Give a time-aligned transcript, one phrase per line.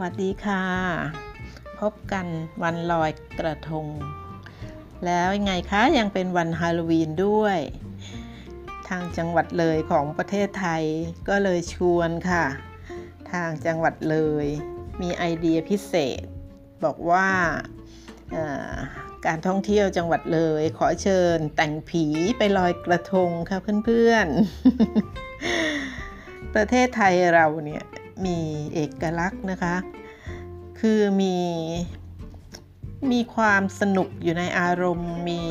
[0.00, 0.64] วัสดีค่ะ
[1.80, 2.26] พบกัน
[2.62, 3.86] วันลอยกระทง
[5.06, 7.58] แล้วยังไงคะยังเป็นวันฮาโลวีนด้วย
[8.88, 10.84] ทางจังหวัดเลยของประเทศไทย
[11.28, 12.44] ก็เลยชวนค่ะ
[13.32, 14.46] ทางจังหวัดเลย
[15.00, 16.22] มีไอเดียพิเศษ
[16.84, 17.28] บอกว่า
[19.26, 22.04] การท่องเที่ยวจังหวัดเลย ขอเชิญแต่งผี
[22.38, 27.84] ไปลอยกระทงค่ะเพื่อนๆประเทศไทยเราเนี่ย
[28.24, 28.38] มี
[28.74, 29.76] เอกลักษณ์นะคะ
[30.80, 31.36] คือมี
[33.10, 35.42] มีความสนุกอยู่ในอารมณ์มี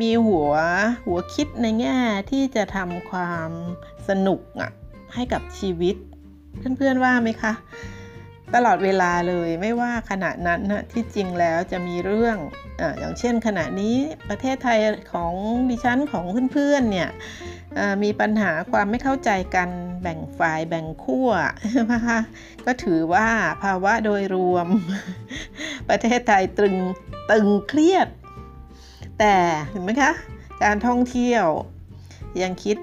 [0.00, 0.52] มีหัว
[1.06, 1.96] หัวคิดในแง่
[2.30, 3.50] ที่จะทำความ
[4.08, 4.70] สนุกอะ
[5.14, 5.96] ให้กับชีวิต
[6.76, 7.52] เพื่อนๆว่าไหมคะ
[8.54, 12.36] ตลอดเวลาเลยไม่ว่าขณะนั้นนะที่จริงแล้วจะมีเรื่อง
[12.80, 13.96] ออย่างเช่นขณะนี้
[14.28, 14.78] ประเทศไทย
[15.12, 15.32] ของ
[15.70, 17.10] ดิฉันของเพื่อนๆเนี่ย
[18.02, 19.68] มีปัญหาความไม่เข้าใจกัน
[20.02, 21.30] แบ่งฝ่ายแบ่งขั้ว
[21.92, 22.18] นะคะ
[22.66, 23.28] ก็ถือว่า
[23.62, 24.68] ภาวะโดยรวม
[25.88, 26.74] ประเทศไทยตึง
[27.30, 28.08] ตึงเครียด
[29.18, 29.34] แต่
[29.70, 30.12] เห็นไหมคะ
[30.62, 31.46] การท่องเที่ยว
[32.42, 32.76] ยังคิด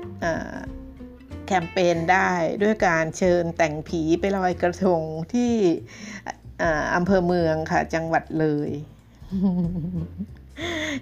[1.45, 2.31] แคมเปญได้
[2.63, 5.01] ด้วยการเชิญแต่งผีไปลอยกระทง
[5.33, 5.53] ที่
[6.95, 8.69] อำเภอเมืองค่ะ จังหวัดเลย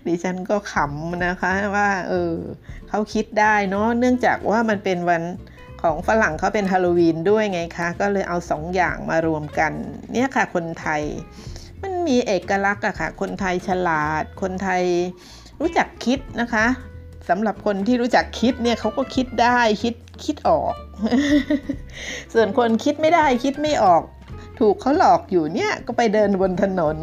[0.08, 2.34] ดิฉันก็ขำนะคะว่าเออ
[2.90, 5.24] เขาคิดได้เนาะเนื่องจากว่ามันเป็นวัน
[5.82, 9.72] ของฝรั่งเขาเป็นฮาโลวีนด้วยไงคะ ก็เลยเอาสองอย่างมารวมกัน
[10.14, 11.02] เนี่ยค่ะคนไทย
[11.82, 14.84] มันมีเอกลักษณ์อะค่ะ คนไทยฉลาด คนไทย
[15.60, 16.66] รู้จักคิดนะคะ
[17.30, 20.74] สำหรับคนที่รู้จักคิดเนี่ยเขาก็คิดได้คิดคิดออก
[22.34, 24.04] ส่วนคนคิดไม่ได้คิดไม่ออก
[24.60, 26.98] ถูกเขาหลอกอยู่เนี่ยก็ไปเดินบนถนน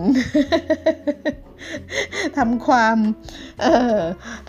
[2.39, 2.97] ทำความ
[3.63, 3.67] เอ
[3.99, 4.01] อ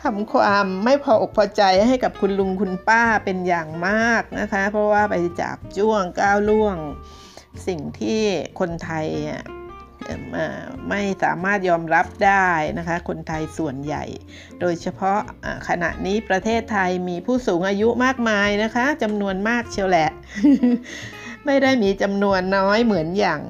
[0.04, 6.78] ทำความไม่พออกพอใจให้กับคุณลุงคุณป้าเป็นอย่างมากนะคะ เพราะว่าไปจับจ้วงก้าวล่วง
[7.68, 8.22] สิ่งที่
[8.60, 9.08] คนไทย
[10.90, 14.04] ไม่สามารถยอมรับได้นะคะ คนไทยส่วนใหญ่
[14.60, 15.20] โดยเฉพาะ
[15.68, 20.10] ขณะนี้ประเทศไทยมีผู้สูงอายุมากมายนะคะจำนวนมากเชียวแหละ
[21.46, 23.42] ไม่ได้มีจำนวนน้อยเหมือนอย่าง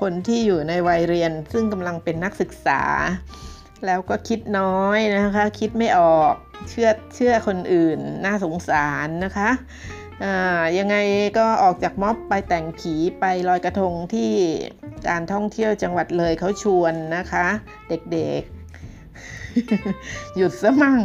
[0.00, 2.82] คนที่อยู่ในวัยเรียน ซึ่งกำลังเป็นนักศึกษา
[3.86, 6.34] แล้วก็คิดน้อยนะคะ คิดไม่ออก
[6.68, 9.50] เชื่อเชื่อคนอื่นน่าสงสารนะคะ
[10.78, 10.96] ยังไง
[11.38, 14.32] ก็ออกจากม็อบไปแต่งผีไปลอยกระทงที่
[15.08, 17.46] การท่องเที่ยวจังหวัดเลยเขาชวนนะคะ
[17.88, 21.00] เด็กๆ หยุดซะมั่ง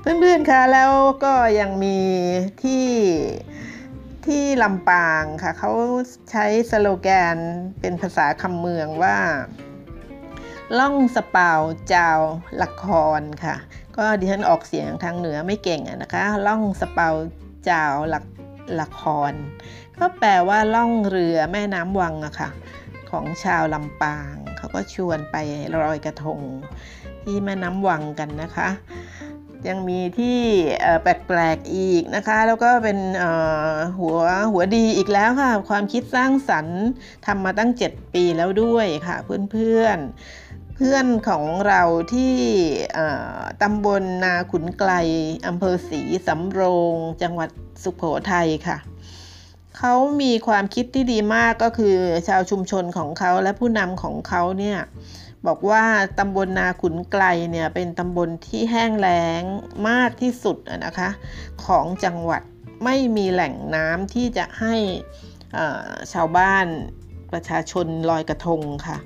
[0.00, 0.92] เพื่อนๆคะแล้ว
[1.24, 1.98] ก็ยังมี
[2.62, 2.86] ที่
[4.26, 5.70] ที่ลำปางค่ะเขา
[6.30, 7.36] ใช้สโลแกน
[7.80, 9.16] เป็นภาษาคำเมืองว่า
[10.78, 11.52] ล่องสเปา
[11.88, 12.10] เจ้า
[12.62, 12.86] ละค
[13.18, 13.56] รค่ะ
[13.96, 17.08] ก็ดิฉันออกเสียงทางเหนือไม่เก่งอะนะคะ ล่องสเปา
[17.64, 18.20] เจ้าละ
[18.80, 19.32] ละคร
[19.98, 22.50] ก็แปลว่าล่องเรือแม่น้ำวังอะค่ะ
[23.10, 25.36] ของชาวลำปาง เขาก็ชวนไป
[25.74, 26.40] ลอยกระทง
[27.22, 28.68] ที่แม่น้ำวังกันนะคะ
[29.68, 30.38] ยังมีที่
[31.02, 32.98] แปลกๆอีกนะคะ แล้วก็เป็น
[33.98, 34.18] หัว
[34.52, 36.80] หัวดีอีกแล้วค่ะ ความคิดสร้างสรรค์
[37.26, 41.82] ทำมาตั้ง 7 ปีแล้วด้วยค่ะเพื่อนๆ เพื่อนของเรา
[42.12, 42.36] ที่
[43.62, 44.92] ตำบลนาขุนไกล
[45.46, 46.60] อำเภอศรีสำโร
[46.92, 47.50] ง จังหวัด
[47.82, 48.78] สุขโขทัยค่ะ
[49.78, 51.96] เขามีความคิดที่ดีมากก็คือ
[52.28, 54.78] ชาวชุมชนของเขาและผู้นำของเขาเนี่ย
[55.46, 55.84] บอกว่า
[56.18, 59.42] ตำบลนาขุนไกลเนี่ยเป็นตำบลที่แห้งแล้ง
[59.88, 61.08] มากที่สุดนะคะ
[61.64, 62.42] ของจังหวัด
[62.84, 64.74] ไม่มีแหล่งน้ำที่จะให้
[66.12, 66.66] ชาวบ้าน
[67.32, 68.96] ประชาชนลอยกระทงค่ะ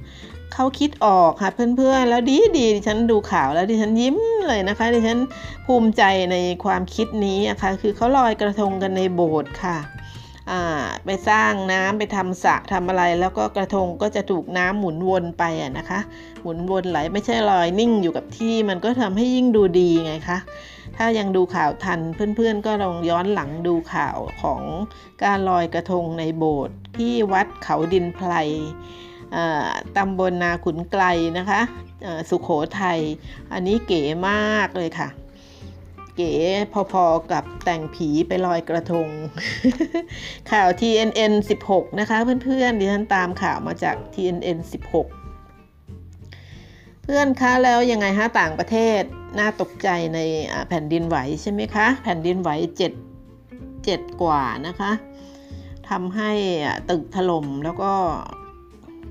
[0.55, 4.19] เขาคิดออกค่ะเพื่อนๆ แล้วดีดีดิฉันดูข่าวแล้วดิฉันยิ้ม
[4.49, 5.19] เลยนะคะดิฉัน
[5.67, 9.79] ภูมิใจในความคิดนี้นะคะคือเขาลอยกระทงกันในโบสถ์ค่ะ
[11.05, 16.01] ไปสร้างน้ำไปทำสระทำอะไร แล้วก็กระทงก็จะถูกน้ำหมุนวนไปอะนะคะ
[16.43, 20.39] หมุนวนไหลไม่ใช่ลอยนิ่งอยู่กับที่ มันก็ทำให้ยิ่งดูดีไงคะ
[20.97, 24.63] ถ้ายังดูข่าวทันเพื่อนๆ ก็ลองย้อนหลังดูข่าวของ
[25.23, 28.33] การลอยกระทงในโบสถ์ที่วัดเขาดินไพร
[29.97, 31.05] ตำบลนาขุนไกล
[31.39, 31.61] นะคะ
[32.31, 32.49] สุขโข
[32.81, 33.01] ทัย
[33.53, 35.09] อันนี้เก๋มากเลยค่ะ
[36.19, 36.35] เก๋
[36.93, 39.09] พอๆกับแต่งผีไปลอยกระทง
[40.51, 41.33] ข่าว TNN
[41.67, 44.59] 16 นะคะเพื่อนๆดิฉันตามข่าวมาจาก TNN
[45.43, 49.03] 16 เพื่อนคะแล้วยังไงฮะต่างประเทศ
[49.39, 50.19] น่าตกใจใน
[50.69, 52.51] แผ่นดินไหวใช่ไหมคะ แผ่นดินไหว
[53.35, 54.93] 7 7 กว่านะคะ
[55.91, 56.31] ทำให้
[56.91, 57.93] ตึกถล่มแล้วก็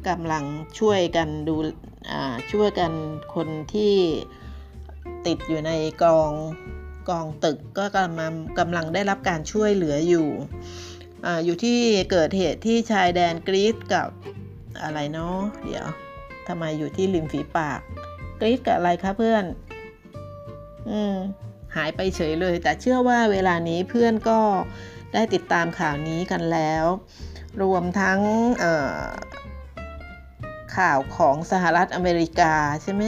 [0.07, 0.43] กำลัง
[0.79, 1.55] ช่วยกันดู
[2.51, 2.91] ช่วยกัน
[3.35, 3.95] คนที่
[5.25, 5.71] ติดอยู่ใน
[6.03, 6.31] กอง
[7.09, 10.27] กองตึกก็กำลังกำลังได้รับการช่วยเหลืออยู่
[11.25, 11.79] ออยู่ที่
[12.11, 14.09] เกิดเหตุที่ชายแดนกรีซกับ
[14.83, 15.87] อะไรเนาะเดี๋ยว
[16.47, 17.79] ทำไมอยู่ที่ริมฝีปาก
[18.39, 19.43] กรีซกับอะไรคะเพื่อน
[20.89, 21.15] อืม
[21.75, 24.39] หายไปเฉยเลย แต่เชื่อว่าเวลานี้เพื่อนก็
[25.13, 26.85] ได้ติดตามข่าวนี้กันแล้ว
[27.61, 28.19] รวมทั้ง
[30.77, 33.03] ข่าวของสหรัฐอเมริกาใช่ไหม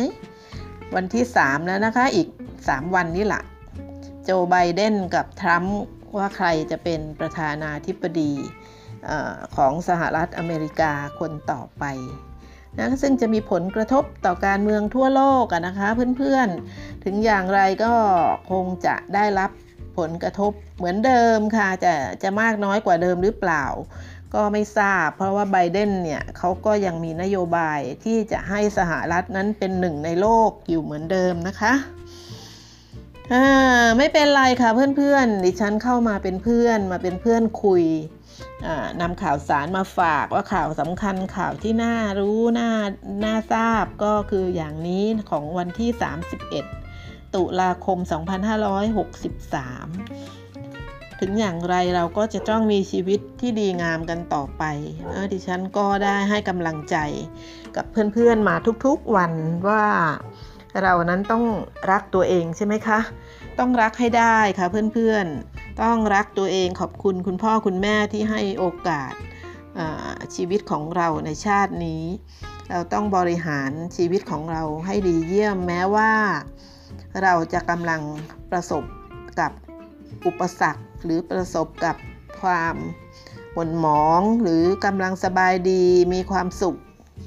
[0.96, 2.28] วันที่ 3 แล้วนะคะ อีก
[2.60, 3.42] 3 วันนี้แหละ
[4.32, 5.80] โจไบเดนกับทรัมป์
[6.18, 8.34] ว่าใครจะเป็นประธานาธิบดี
[9.56, 11.84] ของสหรัฐอเมริกาคนต่อไป
[12.80, 15.88] นะซึ่งจะมีผลกระทบต่อการเมืองทั่วโลกนะคะ
[16.18, 17.94] เพื่อนๆ ถึงอย่างไรก็
[18.52, 19.52] คงจะได้รับ
[19.98, 21.94] ผลกระทบเหมือนเดิมค่ะจะ
[22.24, 23.66] จะมากน้อยกว่าเดิมหรือเปล่า
[24.34, 31.74] ก็ไม่ทราบ เพราะว่าไบเดนเนี่ยเขาก็ยังมีนโยบายที่จะให้สหรัฐนั้นเป็นหนึ่งในโลกอยู่เหมือนเดิมนะคะ
[33.98, 37.84] ไม่เป็นไรค่ะเพื่อนๆ ดิฉันเข้ามาเป็นเพื่อนมาเป็นเพื่อนคุย
[39.02, 42.72] นำข่าวสารมาฝากว่าข่าวสำคัญข่าวที่น่ารู้น่า
[43.26, 45.90] น่าทราบก็คืออย่างนี้ของวันที่
[46.64, 48.08] 31 ตุลาคม 2563
[51.20, 54.64] ถึงอย่างไรเราก็จะต้องมีชีวิตที่ดีงามกันต่อไป
[55.32, 56.98] ดิฉันก็ได้ให้กำลังใจ
[57.76, 58.56] กับเพื่อนๆมา
[58.86, 59.34] ทุกๆวัน
[59.68, 59.86] ว่า
[60.82, 61.44] เรานั้นต้อง
[61.92, 63.00] รักตัวเองใช่ไหมคะ
[63.60, 69.14] ต้องรักให้ได้ค่ะเพื่อนๆ ต้องรักตัวเองขอบคุณคุณพ่อคุณแม่ที่ให้โอกาส
[70.36, 72.04] ชีวิตของเราในชาตินี้
[72.70, 76.14] เราต้องบริหารชีวิตของเราให้ดีเยี่ยมแม้ว่า
[77.24, 78.02] เราจะกำลัง
[78.52, 78.84] ประสบ
[79.40, 79.52] กับ
[80.26, 81.96] อุปสรรคหรือประสบกับ
[82.42, 82.76] ความ
[83.54, 85.84] หม่นหมองหรือกำลังสบายดี
[86.14, 86.78] มีความสุข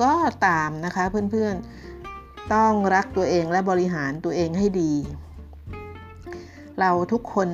[0.03, 0.15] ก็
[0.47, 1.82] ตามนะคะเพื่อนๆ
[2.55, 4.93] ต้องรักตัวเองและบริหารตัวเองให้ดี
[6.81, 7.49] เราทุกคน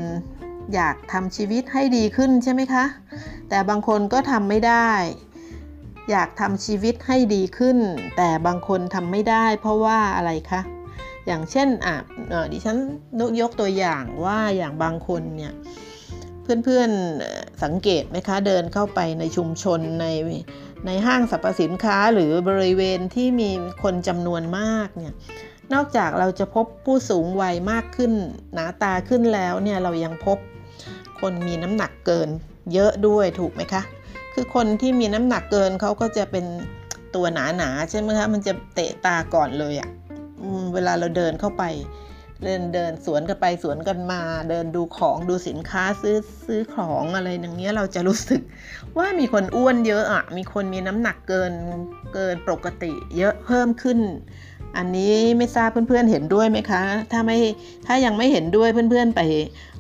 [0.74, 2.84] อยากทำชีวิตให้ดีขึ้นใช่ไหมคะ
[3.48, 4.90] แต่บางคนก็ทำไม่ได้
[6.10, 7.78] อยากทำชีวิตให้ดีขึ้น
[8.16, 10.60] แต่บางคนทำไม่ได้เพราะว่าอะไรคะ
[11.26, 11.96] อย่างเช่นอะ
[12.52, 12.76] ดิฉัน
[13.40, 15.52] ยกตัวอย่างว่าอย่างบางคนเนี่ย
[16.64, 20.06] เพื่อนๆสังเกตไหมคะเดินเข้าไปในชุมชนใน
[20.86, 23.50] ในห้างสรรพสินค้าหรือบริเวณที่มี
[23.82, 25.14] คนจำนวนมากเนี่ย
[25.72, 28.12] นอกจากเราจะพบผู้สูงวัยมากขึ้น
[28.54, 30.38] หนาตาขึ้นแล้วเนี่ยเรายังพบ
[31.20, 32.28] คนมีน้ำหนักเกิน
[32.74, 33.82] เยอะด้วยถูกไหมคะ
[34.34, 36.44] คือคนที่มีน้ำหนักเกินเขาก็จะเป็น
[37.14, 39.90] ตัวหนาๆใช่ไหมคะ มันจะเตะตาก่อนเลยอะ่ะ
[40.74, 41.64] เวลาเราเดินเข้าไป
[42.44, 44.20] เดินเดินสวนกันไปสวนกันมา
[44.50, 48.40] เดินดูของดูสินค้าซื้อซื้อของอะไรอย่างเงี้ยเราจะรู้สึก
[48.98, 51.52] ว่ามีคนอ้วนเยอะอะมีคนมีน้ำหนักเกิน
[52.14, 53.98] เกินปกติ เยอะเพิ่มขึ้น
[54.76, 56.82] อันนี้ไม่ทราบเพื่อนๆเห็นด้วยไหมคะ
[57.12, 57.38] ถ้าไม่
[57.86, 59.20] ถ้ายังไม่เห็นด้วยเพื่อนๆไป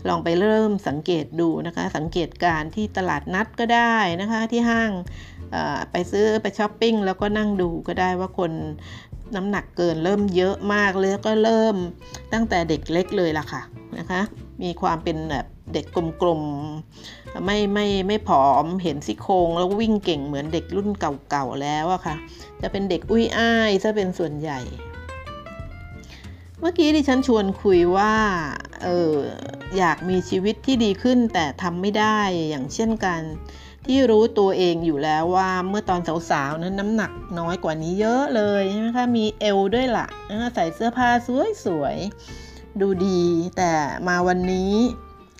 [0.08, 4.90] ลองไปเริ่มสังเกตดูนะคะ สังเกตการที่ตลาดนัดก็ได้นะคะที่ห้าง
[5.92, 8.52] ไปซื้อไปช้อปปิ้งแล้วก็นั่งดูก็ได้ว่าคน
[9.36, 11.76] น้ำหนักเกินเริ่มเยอะมากเลยก็เริ่ม
[12.32, 13.62] ตั้งแต่เด็กเล็กเลยล่ะค่ะ
[13.98, 14.20] นะคะ
[14.62, 15.86] มีความเป็นแบบเด็ก
[16.22, 22.16] กลมๆไม่ไม่ไม่ผอมเห็นซี่โครงแล้ววิ่งเก่งเหมือนเด็กรุ่นเก่าๆแล้วอะค่ะ
[22.62, 24.60] จะเป็นเด็กอุ้ยอ้ายซะเป็นส่วนใหญ่
[26.60, 28.14] เมื่อกี้ดิฉันชวนคุยว่า
[28.82, 29.14] เออ
[29.78, 32.18] อยากมีชีวิตที่ดีขึ้นแต่ทำไม่ได้
[32.48, 33.20] อย่างเช่นกัน
[33.90, 40.08] ที่รู้ตัวเองอยู่แล้วว่าเมื่อตอนสาวๆนั้นน้ำหนักน้อยกว่านี้เยอะเลยใช่ไหมคะมีเอวด้วยละ่ะ
[40.54, 41.08] ใส่เสื้อผ้า
[41.64, 43.22] สวยๆดูดี
[43.56, 43.72] แต่
[44.08, 44.72] มาวันนี้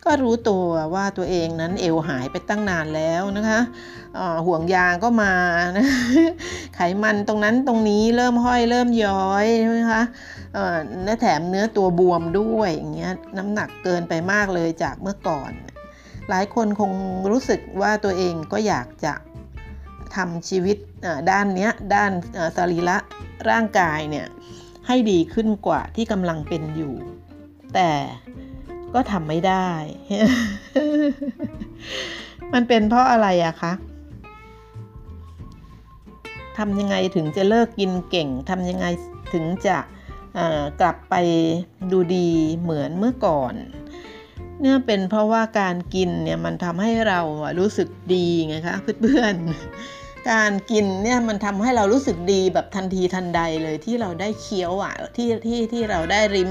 [0.04, 3.60] ก็รู้ตัวว่าตัวเองนั้นเอวหายไปตั้งนานแล้วนะคะ
[4.46, 5.34] ห่วงยางก็มา
[5.76, 5.86] นะ
[6.74, 10.02] ไขมันตรงนั้นตรงนี้เริ่มห้อยเริ่มย้อยใช่ไหมคะ
[11.04, 15.50] และแถมเนื้อตัวบวมด้วยอย่างเงี้ยน้ำหนักเกินไปมากเลยจากเมื่อก่อน
[16.28, 16.92] หลายคนคง
[17.30, 19.12] รู้สึกว่าตัวเองก็อยากจะ
[20.14, 20.76] ทำชีวิต
[21.30, 22.10] ด้านนี้ด้าน
[22.56, 22.96] สรีระ
[23.50, 24.26] ร่างกายเนี่ย
[24.86, 26.94] ให้ดีขึ้นกว่าที่กำลังเป็นอยู่
[27.74, 27.90] แต่
[28.94, 29.70] ก็ทำไม่ได้
[32.52, 33.72] มันเป็นเพราะอะไรอะคะ
[36.58, 38.86] ทำยังไงถึงจะเลิกกินเก่งทำยังไง
[39.32, 39.76] ถึงจะ
[40.80, 41.14] กลับไป
[41.92, 42.28] ดูดี
[42.60, 43.54] เหมือนเมื่อก่อน
[44.60, 47.20] เนี่ยเป็นเพราะว่าการกินเนี่ยมันทำให้เรา
[47.58, 56.50] รู้สึกดีไงคะเพื่อนๆ การกินเนี่ยมันทำให้เรารู้สึกดีแบบทันทีทันใดเลยที่เราได้เคี้ยวอะที่ที่ที่เราได้ริม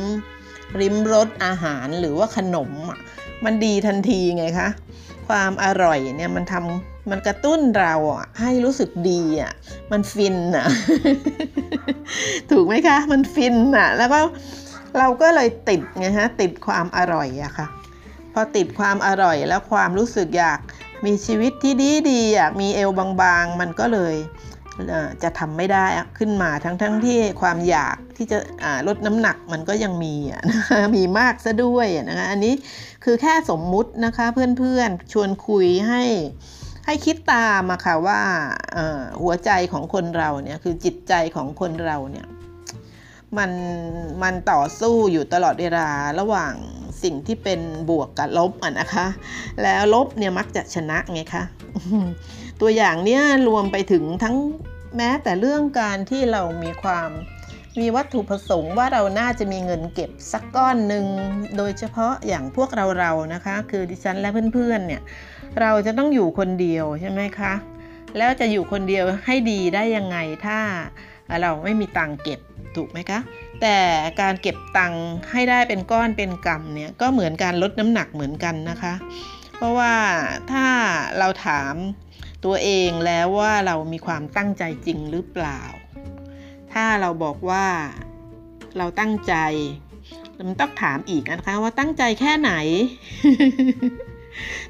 [0.80, 2.98] ริมรสอาหารหรือว่าขนมอะ
[3.46, 4.70] มันดีทันทีไงคะ
[5.28, 9.52] ความอร่อยเนี่ยมันทำมันกระตุ้นเราอะให้รู้สึกดีอะ
[9.92, 10.68] มันฟินอะ
[12.52, 14.20] ถูกไหมคะ มันฟินอะแล้วก็
[14.98, 17.68] เราก็เลยติดไงฮะติดความอร่อยอะค่ะ
[18.38, 20.60] อติดความอร่อยแล้วความรู้สึกอยาก
[21.06, 22.90] มีชีวิตที่ดีดีอยากมีเอว
[23.22, 24.16] บางๆ มันก็เลย
[25.24, 25.86] จะทำไม่ได้
[26.18, 28.38] ขึ้นมาทั้งๆทที่ความอยากที่จะ
[28.88, 30.16] ลดน้ำหนักมันก็ยังมี
[30.52, 32.54] นะคะมีมากซะด้วยนะคะอันนี้
[33.04, 36.04] คือแค่สมมุตินะคะเพื่อนๆชวนคุยให้
[36.86, 38.22] ให้คิดตามอะค่ะว่า
[39.22, 42.28] หัวใจของคนเราเนี่ยคือจิตใจของคนเราเนี่ย
[43.38, 43.52] มัน
[44.24, 45.90] มันต่อสู้อยู่ตลอดเวลา
[46.20, 46.54] ระหว่าง
[47.04, 49.08] สิ่งที่เป็นบวกกับลบอะนะคะ
[49.64, 51.44] แล้วลบเนี่ยมักจะชนะไงคะ
[52.62, 54.36] ตัวอย่างเนี้ยรวมไปถึงทั้ง
[54.98, 57.10] แม้แต่เรื่องการที่เรามีความ
[57.80, 61.06] มีวัตถุประสงค์ว่าเราน่าจะมีเงินเก็บสักก้อนหนึ่ง
[61.58, 65.02] โดยเฉพาะอย่างพวกเราเรานะคะ คือดิฉันและเพื่อนๆเนี่ย
[65.62, 67.54] เราจะต้องอยู่คนเดียวใช่ไหมคะ
[68.18, 70.60] แล้วจะอยู่คนเดียวให้ดีได้ยังไงถ้า
[71.42, 72.40] เราไม่มีตังเก็บ
[72.76, 73.20] ถูกไหมคะ
[73.62, 73.80] แต่
[74.22, 78.94] การเก็บตังค์ให้ได้เป็นก้อนเป็นกำเนี่ยก็เหมือนการลดน้ำหนักเหมือนกันนะคะ
[79.56, 79.94] เพราะว่า
[80.52, 80.68] ถ้า
[81.20, 81.74] เราถาม
[82.46, 85.62] ตัวเองแล้วว่าเรามีความตั้งใจจริงหรือเปล่า
[86.74, 87.66] ถ้าเราบอกว่า
[88.78, 89.34] เราตั้งใจ
[90.38, 92.52] มันต้องถามอีกนะคะว่าตั้งใจแค่ไหน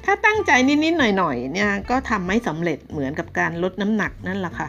[0.04, 0.50] ถ้าตั้งใจ
[0.84, 4.68] นิดๆหน่อยๆเนี่ยก็ทำไม่สำเร็จเหมือนกับการลดน้ำหนักนั่นแหละค่ะ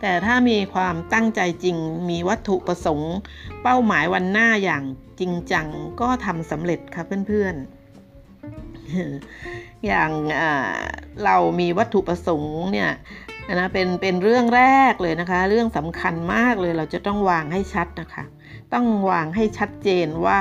[0.00, 1.76] แต่ถ้ามีความตั้งใจจริง
[2.10, 3.14] มีวัตถุประสงค์
[3.62, 4.82] เป้าหมายวันหน้าอย่าง
[5.20, 5.66] จริงจัง
[6.00, 10.10] ก็ทำสำเร็จค่ะเพื่อนๆ อย่าง
[11.24, 12.90] เรามีวัตถุประสงค์เนี่ย
[13.54, 18.24] นะเป็นเป็นเรื่องแรกเลยนะคะ เรื่องสำคัญมากเลยเราจะต้องวางให้ชัดนะคะ
[18.74, 20.40] ต้องวางให้ชัดเจนว่า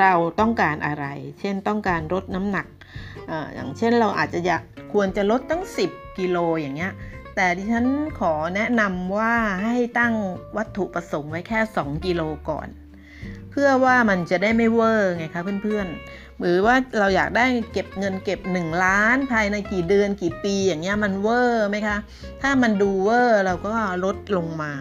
[0.00, 1.06] เราต้องการอะไร
[1.40, 2.66] เช่นต้องการลดน้ำหนัก
[3.54, 6.92] อย่างเช่นเราอาจจะอยากควรจะลดตั้ง 10 กิโลอย่างเงี้ย
[7.34, 7.86] แต่ดิฉัน
[8.20, 9.34] ขอแนะนำว่า
[9.64, 10.14] ให้ตั้ง
[10.56, 12.68] วัตถุประสงค์ไว้แค่ 2 กิโลก่อน
[13.50, 21.96] เพื่อว่ามันจะได้ไม่เวอร์ไงคะเพื่อนๆ หรือว่าเราอยากได้เก็บเงินเก็บ 1 ล้านภายในกี่เดือนกี่ปีอย่างเงี้ยมันเวอร์ไหมคะ
[22.42, 24.72] ถ้ามันดูเวอร์เราก็ลดลงมา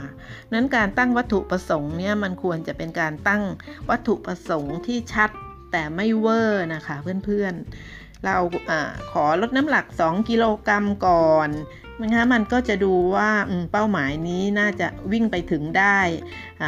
[0.53, 3.43] นั้นการตั้งวัตถุประสงค์เนี่ยมันควรจะเป็นการตั้ง
[3.89, 5.29] วัตถุประสงค์ที่ชัด
[5.71, 8.71] แต่ไม่เวอร์นะคะเพื่อนๆ เรา
[9.11, 11.49] ขอลดน้ำหนัก 2 กิโลกรัมก่อน
[12.01, 13.29] นะคะมันก็จะดูว่า
[13.71, 15.99] เป้าหมายนี้น่าจะวิ่งไปถึงได้
[16.61, 16.63] อ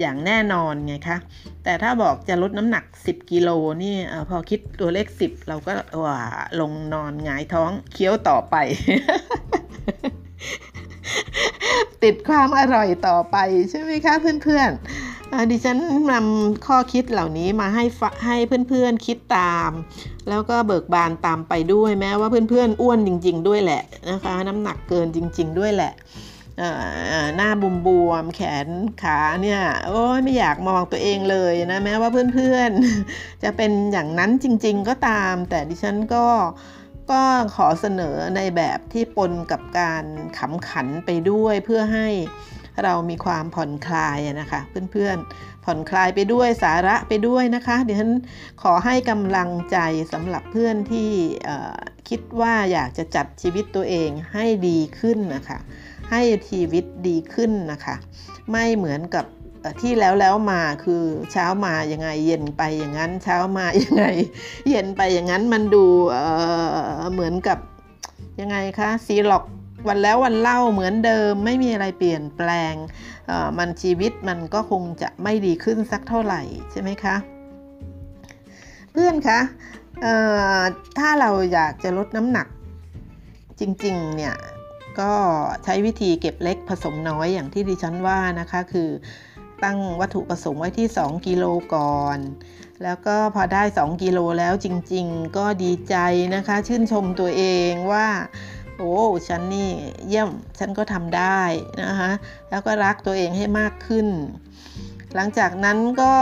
[0.00, 1.18] อย่างแน่นอนไงคะ
[1.64, 3.48] แต่ถ้าบอกจะลดน้ำหนัก 10 กิโล
[3.82, 5.72] นี่อพอคิดตัวเลข 10 เราก็
[6.04, 6.20] ว่า
[6.60, 8.56] ลงนอนหงายท้องเคี้ยวต่อไป
[12.02, 13.36] ติดความอร่อยต่อไป
[13.70, 15.17] ใช่ไหมคะเพื่อนๆ
[15.50, 15.78] ดิฉัน
[16.12, 17.84] นำข้อคิดเหล่านี้มาให้
[18.24, 18.36] ให้
[18.68, 19.70] เพื่อนๆคิดตาม
[20.28, 25.92] แล้วก็เบิกบานตามไปด้วยแม้ว่าเพื่อนๆอ้วนจริง ๆ ด้วยแหละนะคะน้ำหนักเกินจริง ๆ ด้วยแหละ
[27.36, 28.68] หน้าบุมบวมแขน
[29.02, 36.26] ขาเนี่ยโอ้ยไม่อยากมองตัวเองเลยนะแม้ว่าเพื่อนๆ จะเป็นอย่างนั้นจริง ๆ ก็ตาม แต่ดิฉันก็
[37.10, 37.22] ก็
[37.54, 40.04] ขอเสนอในแบบที่ปนกับการ
[40.38, 42.08] ขำขันไปด้วยเพื่อให้
[42.84, 44.60] เรามีความผ่อนคลายนะคะ
[44.92, 48.12] เพื่อนๆ ผ่อนคลายไปด้วยสาระไปด้วยนะคะเดี๋ยวฉัน
[48.62, 49.78] ขอให้กำลังใจ
[50.12, 51.10] สำหรับเพื่อนที่
[52.08, 55.58] คิดว่าอยากจะจัดชีวิตตัวเองให้ดีขึ้นนะคะ
[56.10, 56.20] ให้
[56.50, 57.96] ชีวิตดีขึ้นนะคะ
[58.50, 59.24] ไม่เหมือนกับ
[59.80, 64.04] ที่แล้วแล้วมาคือเช้ามายังไงเย็นไปอย่างนั้น เช้ามายังไง
[64.68, 67.58] เย็นไปอย่างนั้นมันดูเเหมือนกับ
[68.40, 69.44] ยังไงคะซีล็อก
[69.86, 72.74] วันแล้ววันเล่าเหมือนเดิมไม่มีอะไรเปลี่ยนแปลง
[73.58, 77.16] มันชีวิตมันก็คงจะไม่ดีขึ้นสักเท่าไหร่ใช่ไหมคะ
[78.92, 79.40] เพื่อนคะ
[80.98, 82.46] ถ้าเราอยากจะลดน้ำหนัก
[83.60, 84.36] จริงๆเนี่ย
[85.00, 85.12] ก็
[85.64, 88.88] ใช้วิธีเก็บเล็กผสมน้อยอย่างที่ดิฉันว่านะคะคือ
[89.64, 91.44] ตั้งวัตถุประสงค์ไว้ที่ 2 กิโล
[91.74, 92.18] ก่อน
[92.82, 95.96] แล้วก็พอได้ 2 กิโลแล้วจริง ๆ ก็ดีใจ
[96.34, 98.06] นะคะ ชื่นชมตัวเองว่า
[98.78, 98.94] โอ้
[99.28, 99.70] ฉันนี่
[100.08, 101.40] เยี่ยมฉันก็ทำได้
[101.82, 102.10] นะคะ
[102.50, 104.06] แล้วก็รักตัวเองให้มากขึ้น
[105.14, 106.12] หลังจากนั้นก็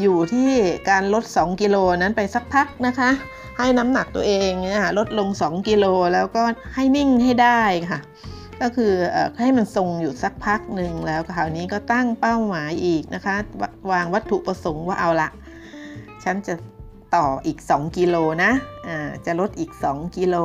[0.00, 0.50] อยู่ที่
[0.90, 3.10] การลด 2 กิโลนั้นไปสักพักนะคะ
[3.58, 6.42] ให้น้ำหนักตัวเองนะคะลดลง 2 กิโลแล้วก็
[6.74, 8.00] ให้นิ่งให้ได้ค่ะ
[8.60, 8.92] ก็คือ
[9.40, 13.36] ให้มันทรงอยู่สักพักหนึ่งแล้วคราวนี้ก็ตั้งเป้าหมายอีกนะคะ
[13.90, 15.28] วางวัตถุประสงค์ว่าเอาละ
[16.24, 16.54] ฉันจะ
[17.16, 20.36] ต่ออีก 2 กิโลนะะจะลดอีก 2 กิโล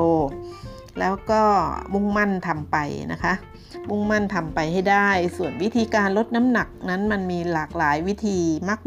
[1.00, 1.42] แล้วก็
[1.94, 2.78] มุ่งมั่นทำไป
[3.12, 3.34] นะคะ
[3.90, 8.40] มุ่งมั่นทำไปให้ได้ ส่วนวิธีการลดน้ำหนักนั้นมันมีหลากหลายวิธี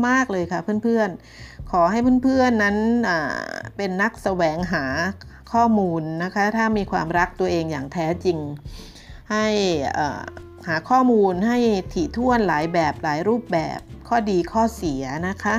[0.06, 2.76] มาก ๆ เลยค่ะเพื่อนๆ ขอให้เพื่อนๆนั้น
[3.76, 4.84] เป็นนักแสวงหา
[5.52, 8.38] ข้อมูลนะคะ ถ้ามีความรักตัวเองอย่างแท้จริง
[9.32, 9.46] ให้
[10.68, 11.58] หาข้อมูลให้
[11.92, 15.56] ถี่ถ้วนหลายแบบหลายรูปแบบข้อดีข้อเสียนะคะ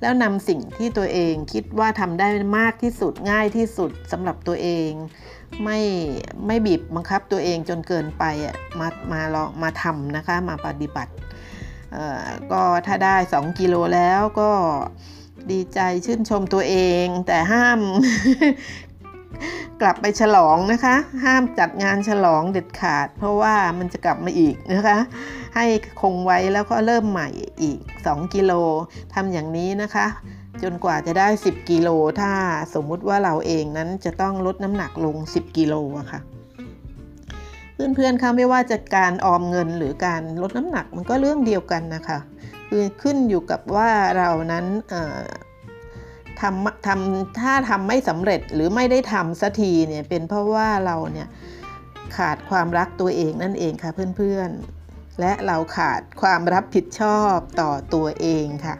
[0.00, 2.28] แล้วนำสิ่งที่ตัวเองคิดว่าทำได้
[2.58, 4.90] มากที่สุดง่ายที่สุดสำหรับตัวเอง
[5.64, 5.78] ไม่
[6.46, 11.12] ไม่บีบบังคับตัวเองจนเกินไปอะมามาลองมาทำนะคะมาปฏิบัติ
[12.52, 14.50] ก็ถ้าได้ 2 กิโลแล้วก็
[15.50, 17.80] ดีใจชื่นชมตัวเอง แต่ห้าม
[19.80, 24.98] กลับไปฉลองนะคะ ห้ามจัดงานฉลองเด็ดขาด เพราะว่ามันจะกลับมาอีกนะคะ
[25.56, 25.66] ให้
[26.00, 27.28] คงไว้แล้วก็เริ่มใหม่
[27.62, 27.78] อีก
[28.08, 28.52] 2 กิโล
[29.14, 30.06] ทำอย่างนี้นะคะ
[30.62, 31.88] จนกว่าจะได้ 10 กิโล
[32.20, 32.32] ถ้า
[32.74, 36.20] สมมุติว่าเราเองนั้นจะต้องลดน้ำหนักลง 10 กิโลอะค่ะ
[37.74, 42.18] เพื่อนๆคะไม่ว่าจะการออมเงินหรือการลดน้ำหนักมันก็เรื่องเดียวกันนะคะ
[42.68, 44.66] คือขึ้นอยู่กับว่าเรานั้น
[46.40, 51.28] ทำทำถ้าทำไม่สำเร็จหรือไม่ได้ทำสักทีเนี่ยเป็นเพราะว่าเราเนี่ย
[52.16, 58.76] ขาดความรักตัวเองนั่นเองค่ะเพื่อนๆ และเราขาดความรับผิดชอบต่อตัวเองค่ะ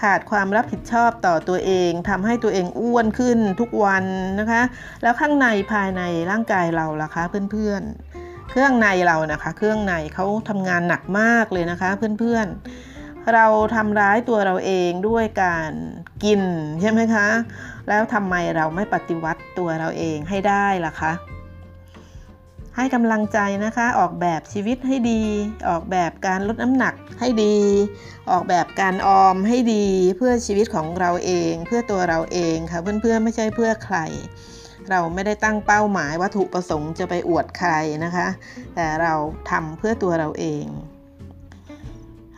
[0.00, 4.04] ขาดความรับผิดชอบต่อตัวเองทำให้ตัวเองอ้วนขึ้นทุกวัน
[4.40, 4.62] นะคะ
[5.02, 15.72] แล้วข้างในภายในร่างกายเราล่ะคะเพื่อนๆ เครื่องในเรานะคะ เครื่องในเขาทำงานหนักมากเลยนะคะเพื่อนๆ เราทำร้ายตัวเราเองด้วยการ
[16.24, 16.42] กิน
[16.80, 17.28] ใช่ไหมคะ
[17.88, 21.12] แล้วทำไมเราไม่ปฏิวัติตัวเราเองให้ได้ล่ะคะ
[22.80, 25.22] ให้กำลังใจนะคะ ออกแบบชีวิตให้ดี
[25.68, 27.56] ออกแบบการลดน้ำหนักให้ดี
[28.30, 33.98] ออกแบบการออมให้ดีเพื่อชีวิตของเราเอง เพื่อตัวเราเองค่ะเพื่อนๆไม่ใช่เพื่อใคร
[34.90, 37.72] เราไม่ได้ตั้งเป้าหมายวัตถุประสงค์จะไปอวดใคร
[38.04, 38.28] นะคะ
[38.74, 39.14] แต่เรา
[39.50, 40.66] ทำเพื่อตัวเราเอง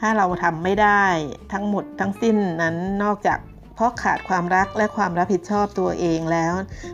[0.00, 1.04] ถ้าเราทำไม่ได้
[1.52, 3.38] ทั้งหมดทั้งสิ้นนั้นนอกจาก
[3.74, 6.52] เพราะขาดความรักและความรับผิดชอบตัวเองแล้ว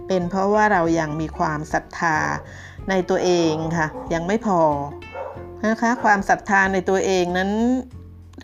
[0.08, 2.18] เป็นเพราะว่าเรายังมีความศรัทธา
[2.90, 4.60] ในตัวเองค่ะ ยังไม่พอ
[5.66, 7.50] นะคะความศรัทธาในตัวเองนั้น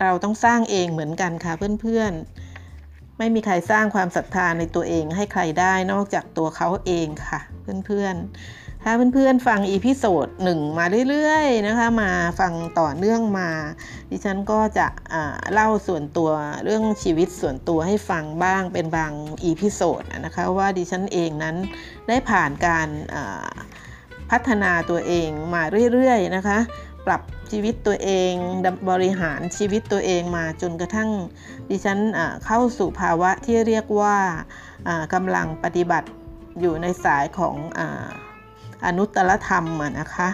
[0.01, 7.39] เราต้องสร้างเองเหมือนกันค่ะเพื่อนๆ ไม่มีใครสร้างความศรัทธาในตัวเองให้ใครได้นอกจากตัวเขาเองค่ะ
[7.85, 13.49] เพื่อนๆ ถ้าเพื่อนๆ ฟัง episode หนึ่งมาเรื่อยๆนะคะมาฟังต่อเนื่องมา
[14.09, 14.87] ดิฉันก็จะ
[15.53, 16.31] เล่าส่วนตัว
[16.63, 19.13] เรื่องชีวิตส่วนตัวให้ฟังบ้างเป็นบาง
[19.43, 21.55] episode นะคะว่าดิฉันเองนั้น
[22.07, 22.87] ได้ผ่านการ
[24.31, 26.59] พัฒนาตัวเองมาเรื่อยๆนะคะ
[27.05, 28.31] ปรับชีวิตตัวเอง
[28.89, 31.09] บริหารชีวิตตัวเองมาจนกระทั่ง
[31.69, 31.99] ดิฉัน
[32.45, 34.17] เข้าสู่ภาวะที่เรียกว่า
[35.13, 36.09] กำลังปฏิบัติ
[36.59, 37.55] อยู่ในสายของ
[38.85, 39.65] อนุตตรธรรม
[39.99, 40.29] นะคะ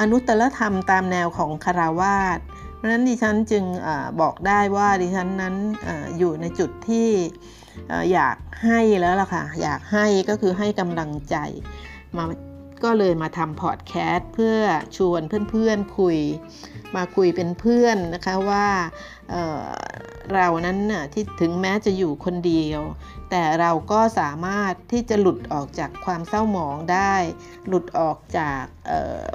[0.00, 2.38] อนุตตรธรรมตามแนวของฆราวาส
[2.76, 3.88] เพราะนั้นดิฉันจึงอ
[4.20, 5.54] บอกได้ว่าดิฉันนั้น
[5.86, 7.08] ออยู่ในจุดที่
[8.12, 11.36] อยากให้แล้วล่ะค่ะ อยากให้ก็คือให้กำลังใจ
[12.16, 12.24] มา
[12.84, 14.58] ก็เลยมาทำพอดแคสต์เพื่อ
[14.96, 16.18] ชวนเพื่อนๆคุย
[16.96, 18.66] มาคุยเป็นเพื่อนนะคะว่า
[19.30, 22.80] เเรานั้นน่ะที่ถึงแม้จะอยู่คนเดียว
[23.30, 27.14] แต่เราก็สามารถที่จะหลุดออกจากความเศร้าหมองได้
[27.68, 28.62] หลุดออกจาก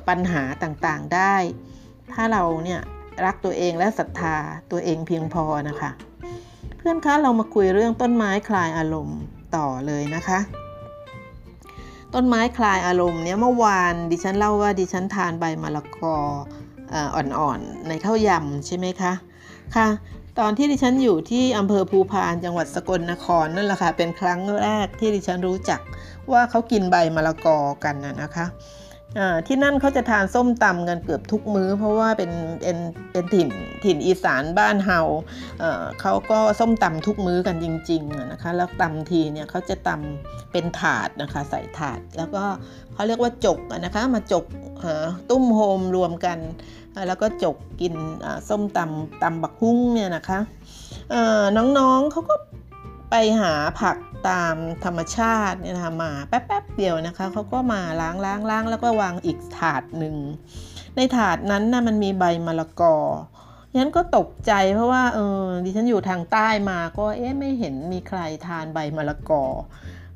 [0.07, 1.35] ปัญหาต่างๆได้
[2.13, 2.81] ถ้าเราเนี่ย
[3.25, 4.35] รักตัวเองและศรัทธา
[4.71, 5.91] ตัวเองเพียงพอนะคะ
[6.77, 9.19] เพื่อนคะเรามาคุยเรื่องต้นไม้คลายอารมณ์
[9.55, 10.39] ต่อเลยนะคะ
[12.13, 16.15] ต้นไม้คลายอารมณ์เนี่ยเมื่อวานดิฉันเล่าว่าดิฉันทานใบมะละกอ
[17.15, 19.13] อ่อนๆในข้าวยำใช่ไหมคะ
[19.75, 19.87] ค่ะ
[20.39, 25.79] ตอนที่ดิฉันอยู่ที่อำเภอภูพานจังหวัดสกลนครนั่นแหละค่ะเป็นครั้งแรกที่ดิฉันรู้จัก
[26.31, 28.45] ว่าเขากินใบมะละกอกันนะคะ
[29.47, 32.77] ที่นั่นเขาจะทานส้มตำกันเกือบทุกมื้อ เพราะว่าเป็นเป็น
[33.11, 33.49] เป็นถิ่น
[33.85, 34.99] ถิ่นอีสานบ้านเฮา
[35.59, 42.43] เเขาก็ส้มตำทุกมื้อกันจริงๆนะคะแล้วตำทีเนี่ยเขาจะตำเป็นถาดนะคะใส่ถาด แล้วก็
[42.93, 44.45] เขาเรียกว่าจกนะคะมาจก
[45.29, 46.37] ตุ้มโฮมรวมกัน
[47.07, 47.93] แล้วก็จกกิน
[48.49, 50.39] ส้มตำตำบักฮุ้งเนี่ยนะคะ
[51.57, 52.35] น้องๆเขาก็
[53.09, 53.97] ไปหาผัก
[54.29, 60.15] ตามธรรมชาติเนี่ยนะคะมาแป๊บๆเดียวนะคะเขาก็มาล้างล้างล้างแล้วก็วางอีกถาดหนึ่ง
[60.95, 62.95] ในถาดนั้นนะ่ะมันมีใบมะละกอ
[63.79, 69.43] ฉันก็ตกใจเพราะว่าเออดิฉันอยู่ทางใต้มาก็เอ๊ะไม่เห็นมีใครทานใบมะละกอ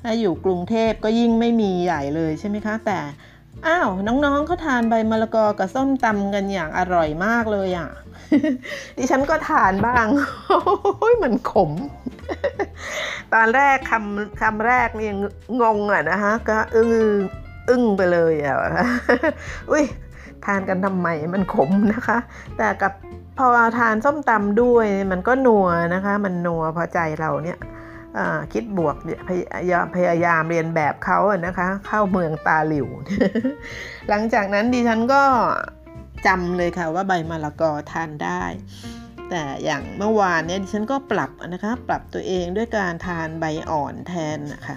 [0.02, 2.98] ถ้าอยู่กรุงเทพก็ยิ่งไม่มีใหญ่เลยใช่ไหมคะ แต่
[3.66, 7.88] อ้าวน้องๆเขาทานใบมะละกอกับส้มตำกันอย่างอร่อยมากเลยอะ
[8.96, 10.06] ดิฉันก็ทานบ้าง
[10.48, 11.70] โอ้ยมันขม
[13.34, 15.10] ตอนแรกคำคำแรกนี่
[15.62, 16.90] งงอะนะคะก็อึ้ง
[17.68, 18.56] อึ้งไปเลยอะ
[19.70, 19.84] อุ้ย
[20.44, 22.18] ทานกันทำไมมันขมนะคะ
[22.58, 22.92] แต่กับ
[23.38, 23.46] พอ
[23.78, 27.58] ทานส้มตำด้วยมันก็นัวนะคะ มันนัวพอใจเราเนี่ย
[28.52, 28.96] คิดบวก
[29.28, 32.88] พยายามพยายามเรียนแบบเขาอะนะคะ เข้าเมืองตาหลิว
[34.08, 35.22] หลังจากนั้นดิฉันก็
[36.26, 38.42] จำเลยค่ะว่าใบมะละกอทานได้
[39.30, 44.76] แต่อย่างเมื่อวานเนี่ยดิฉันก็ปรับนะคะ ปรับตัวเองด้วยการทานใบอ่อนแทนนะคะ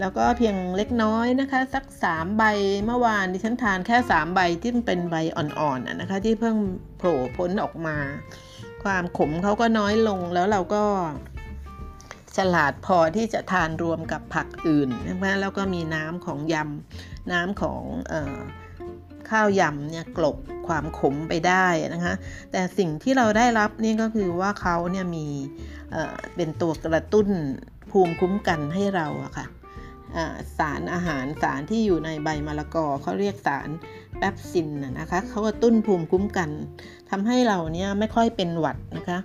[0.00, 2.44] แล้วก็เพียงเล็กน้อยนะคะ สัก 3 ใบ
[2.84, 6.56] เมื่อวานดิฉันทานแค่ 3 ใบที่เป็นใบอ่อนๆนะคะ ที่เพิ่ง
[6.98, 7.96] โผล่พ้นออกมา
[8.84, 10.84] ความขมเขาก็น้อยลงแล้วเราก็
[12.36, 18.14] ฉลาดพอที่จะทานรวมกับผักอื่นนะคะแล้วก็มีน้ำของยำน้ำของอ
[19.30, 22.14] ข้าวยำเนี่ยกลบความขมไปได้นะคะ
[22.52, 25.26] แต่สิ่งที่เราได้รับนี่ก็คือว่าเขาเนี่ยมี
[26.36, 27.28] เป็นตัวกระตุ้น
[27.90, 29.46] ภูมิคุ้มกันให้เราอะค่ะ
[30.58, 33.68] สารอาหารสารที่อยู่ในใบมะละกอเขาเรียกสาร
[34.18, 36.50] แปปซินนะคะเขากระตุ้นภูมิคุ้มกัน
[37.10, 39.18] ทำให้เราเนี่ยไม่ค่อยเป็นหวัดนะคะ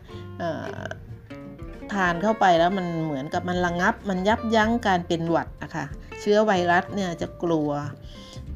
[1.94, 5.86] ทานเข้าไปแล้วมันเหมือนกับมันระงับ มันยับยั้งการเป็นหวัดนะคะ
[6.22, 7.70] เชื้อไวรัสเนี่ยจะกลัว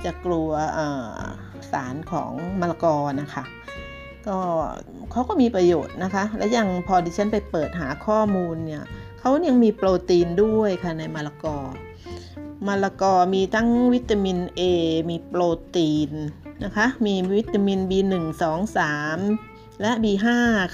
[0.05, 0.49] จะกลัว
[1.71, 3.43] สารของมะละกอนะคะ
[4.27, 4.37] ก็
[5.11, 8.83] เขาก็มีประโยชน์นะคะ และยังพอดิฉันไปเปิดหาข้อมูลเนี่ย
[9.19, 11.57] เขายังมีโปรตีนด้วยค่ะในมะละกอ
[12.67, 14.61] มะละกอมีทั้งวิตามิน A
[15.09, 15.41] มีโปร
[15.75, 16.11] ตีน
[16.63, 18.77] นะคะ มีวิตามิน B1 2
[19.17, 20.27] 3 และ B5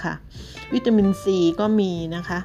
[0.04, 0.14] ค่ะ
[0.74, 1.26] วิตามิน C
[1.60, 2.40] ก็มีนะคะ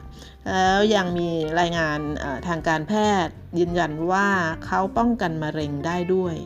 [0.47, 1.99] แล้วยังมีรายงาน
[2.47, 2.93] ทางการแพ
[3.25, 4.29] ทย์ยืนยันว่า
[4.67, 6.37] เขาป้องกันมะเร็งได้ด้วย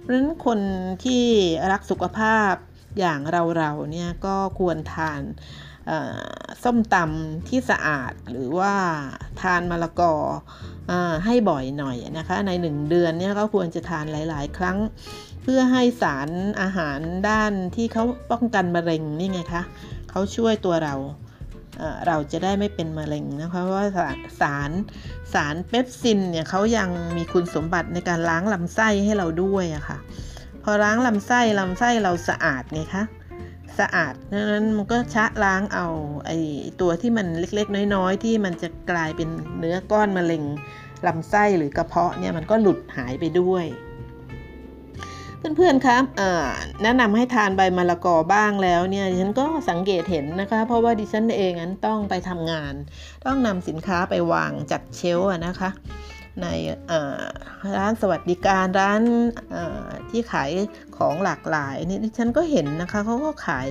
[0.00, 0.58] เพราะฉะนั้นคน
[1.04, 1.24] ที่
[1.70, 2.52] รักสุขภาพ
[2.98, 3.20] อย่าง
[3.56, 5.22] เราๆเนี่ยก็ควรทาน
[6.62, 8.74] ส้มตำที่สะอาดหรือว่า
[9.42, 10.14] ทานมะละกอ
[10.90, 10.92] อ
[11.24, 14.78] ให้บ่อยหน่อยนะคะในหนึ่งเดือนเนี่ยก็ควรจะทานหลาย ๆ ครั้ง
[15.42, 16.28] เพื่อให้สาร
[16.60, 19.62] อาหารด้านที่เขาป้องกันมะเร็งนี่ไงคะ
[20.10, 20.94] เขาช่วยตัวเรา
[22.06, 23.86] เราจะได้ไม่เป็นมะเร็งนะคะเพราะว่า
[24.40, 24.70] สาร
[25.34, 29.98] สารเปปซินเนี่ยเขายังมีคุณสมบัติในการล้างลำไส้ให้เราด้วยอะค่ะ
[30.62, 33.04] พอล้างลำไส้ลำไส้เราสะอาดไงคะ
[33.78, 35.86] สะอาดดังนั้นมันก็ชะล้างเอา
[36.26, 36.30] ไอ
[36.80, 40.42] ตัวที่มันเล็กๆ น้อยๆ ที่มันจะกลายเป็นเนื้อก้อนมะเร็ง
[41.06, 43.64] ลำไส้หรือกระเพาะเนี่ยมันก็หลุดหายไปด้วย
[45.56, 46.02] เพื่อนๆครับ
[46.82, 52.74] แนะนำให้ทานใบมะละกอบ้างแล้วเนี่ยฉันก็สังเกตเห็นนะคะ เพราะว่าดิฉันเองนั้นต้องไปทำงาน
[53.26, 55.70] ต้องนำสินค้าไปวางจัดเชล์นะคะ
[56.42, 56.46] ใน
[57.76, 59.00] ร้านสวัสดิการร้าน
[60.10, 60.50] ที่ขาย
[60.96, 63.68] ของหลากหลายนี่ดิฉันก็เห็นนะคะเขาก็ขาย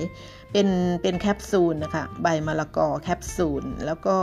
[0.52, 0.68] เป็น
[1.02, 4.16] เป็นแคปซูลนะคะใบมะละกอแคปซูลแล้วก็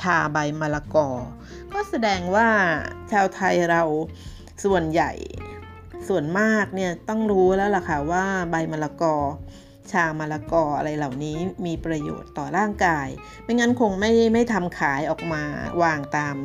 [0.00, 1.08] ชาใบมะละกอ
[1.72, 2.48] ก็แสดงว่า
[3.12, 3.82] ชาวไทยเรา
[4.64, 5.12] ส่วนใหญ่
[6.08, 9.16] ส่วนมากเนี่ยต้องรู้แล้วล่ะค่ะว่าใบมะละกอ
[9.92, 13.08] ชามะละกออะไรเหล่านี้มีประโยชน์ต่อร่างกาย
[13.44, 15.42] ไม่งั้นคงไม่ไม่ทำขายออกมา
[15.82, 16.36] วางตาม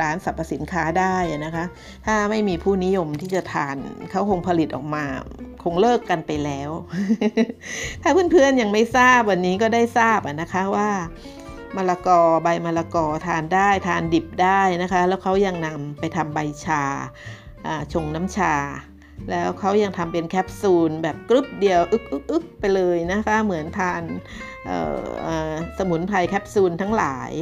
[0.00, 1.64] ร้านสรรพสินค้าได้นะคะ
[2.06, 3.76] ถ้าไม่มีผู้นิยมที่จะทาน
[4.10, 5.04] เขาคงผลิตออกมา
[5.62, 6.70] คงเลิกกันไปแล้ว
[8.02, 10.90] ถ้าเพื่อนๆยังไม่ทราบวันนี้ก็ได้ทราบนะคะว่า
[11.76, 16.82] มะละกอใบมะละกอทานได้ทานดิบได้นะคะ แล้วเขายังนำไปทำใบชา
[17.92, 18.54] ชงน้ำชา
[19.30, 24.02] แล้วเขายังทำเป็นแคปซูลแบบกรึ๊บเดียวอึกอึกอึกไปเลยนะคะ เหมือนทาน
[25.78, 27.32] สมุนไพรแคปซูลทั้งหลาย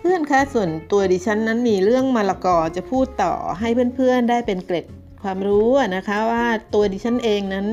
[0.00, 4.86] เพื่อนคะส่วนตัวดิฉันนั้นมีเรื่องมะละกอจะพูดต่อให้เพื่อนๆได้เป็นเกร็ด
[5.22, 7.66] ความรู้นะคะว่าตัวดิฉันเองนั้น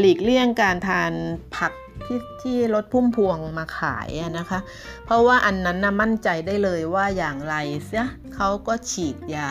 [0.00, 1.12] หลีกเลี่ยงการทาน
[1.56, 1.72] ผัก
[2.06, 4.58] ที่ที่รถพุ่มพวงมาขายนะคะ
[5.04, 7.54] เพราะว่าอันนั้นนะมั่นใจได้เลยว่าอย่างไร
[7.86, 9.50] เสียเขาก็ฉีดยา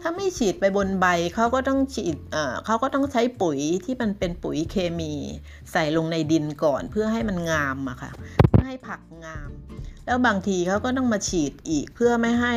[0.00, 2.16] ถ้าไม่ฉีดไปบนใบเขาก็ต้องฉีด
[2.64, 5.12] เขาก็ต้องใช้ปุ๋ยที่มันเป็นปุ๋ยเคมี
[5.72, 8.10] ใส่ลงในดินก่อนเพื่อให้มันงามอะค่ะ
[8.48, 9.50] เพื่อให้ผักงาม
[10.06, 12.54] แล้วบางทีเขาก็ต้องมาฉีดอีกเพื่อไม่ให้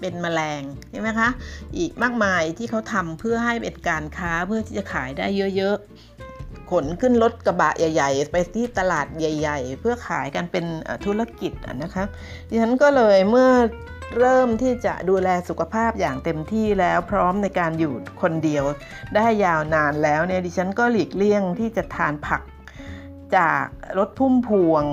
[0.00, 1.28] เป็นแมลงใช่ไหมคะ
[1.78, 6.07] อีกมากมายที่เขาทำเพื่อให้เป็นการค้าเพื่อที่จะขายได้เยอะๆ
[6.70, 10.64] ขนขึ้นรถกระบะใหญ่ ๆ ไปที่ตลาดใหญ่ ๆ เพื่อขายกันเป็น
[11.04, 11.52] ธุรกิจ
[11.82, 12.04] นะคะ
[12.48, 13.50] ดิฉันก็เลยเมื่อ
[14.18, 18.64] เริ่มที่จะดูแลสุขภาพอย่างเต็มที่แล้วพร้อมในการอยู่คนเดียว
[19.14, 22.42] ได้ยาวนานแล้วเนี่ยดิฉันก็หลีกเลี่ยงที่จะทานผัก
[23.36, 23.64] จาก
[23.98, 24.84] รถพุ่มพวง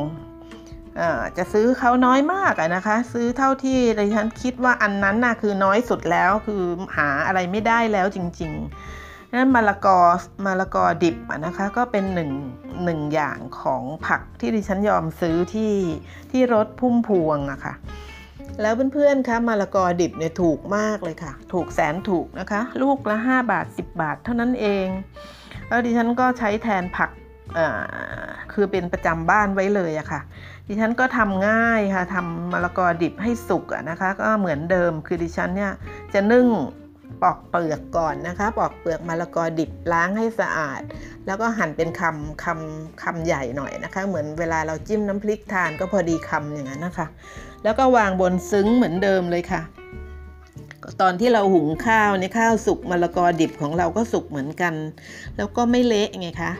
[1.37, 6.63] จะซื้อเขาน้อยมากนะคะ ซื้อเท่าที่ดิฉันคิดว่าอันนั้นน่ะคือน้อยสุดแล้วคือ
[6.97, 9.04] หาอะไรไม่ได้แล้วจริง ๆ
[9.37, 9.99] นั้นมะละกอ
[10.45, 12.31] มะละกอดิบนะคะก็เป็นหนึ่ง
[12.83, 15.73] หนึ่งอย่างของผักที่ดิฉันยอมซื้อที่
[16.31, 17.73] ที่รถพุ่มพวงอะคะ่ะ
[18.61, 24.87] แล้วเพื่อนๆคะมะละกอดิบเนี่ยถูกมากเลยค่ะ ถูกแสนถูกนะคะ ลูกละ 5 บาท 10 บาทเท่านั้นเอง
[25.67, 27.09] แล้วดิฉันก็ใช้แทนผัก
[28.53, 30.21] คือเป็นประจำบ้านไว้เลยอะค่ะ
[30.67, 35.71] ดิฉันก็ทำง่ายค่ะทำมะละกอดิบให้สุกอะนะคะ ก็เหมือนเดิมคือดิฉันเนี่ย
[36.13, 36.47] จะนึ่ง
[37.21, 40.81] ปอกเปลือกก่อนนะคะ ปอกเปลือกมะละกอดิบล้างให้สะอาด
[41.25, 47.07] แล้วก็หั่นเป็นคำคำคำใหญ่หน่อยนะคะ เหมือนเวลาเราจิ้มน้ำพริกทานก็พอดีคำอย่างนั้นนะคะ
[47.63, 49.61] แล้วก็วางบนซึ้งเหมือนเดิมเลยค่ะ
[51.01, 54.73] ตอนที่เราหุงข้าวในข้าวสุกมะละกอดิบของเราก็สุกเหมือนกัน
[55.37, 56.51] แล้วก็ไม่เละไงคะ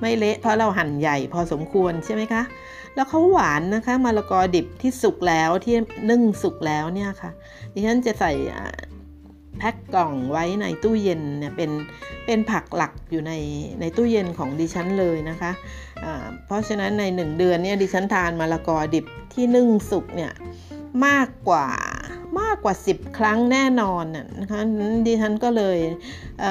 [0.00, 2.42] ไม่เละเพราะเราหั่นใหญ่พอสมควรใช่ไหมคะ
[2.94, 5.74] แล้วเขาหวานนะคะมะละกอดิบที่สุกแล้วที่
[6.10, 7.30] นึ่งสุกแล้วเนี่ยค่ะ
[7.72, 8.32] ดิฉันจะใส่
[9.58, 11.70] แพ็คกล่องไว้ในตู้เย็นเนี่ยเป็น
[12.26, 13.32] เป็นผักหลักอยู่ใน
[13.80, 16.12] ในตู้เย็นของดิฉันเลยนะคะะ
[16.46, 20.32] เพราะฉะนั้นในหนึ่งเดือนเนี่ยดิฉันทานมะละกอดิบที่นึ่งสุกเนี่ย
[21.06, 21.68] มากกว่า
[22.40, 24.04] มากกว่า 10 ครั้งแน่นอน
[24.40, 24.60] นะคะ
[25.06, 25.78] ดิฉันก็เลย
[26.40, 26.42] เ